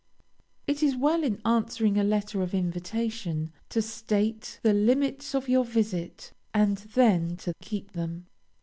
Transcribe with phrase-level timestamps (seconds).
[0.65, 5.63] It is well in answering a letter of invitation, to state the limits of your
[5.63, 8.25] visit, and then to keep them.